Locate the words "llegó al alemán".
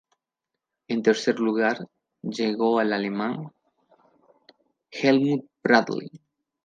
2.23-3.51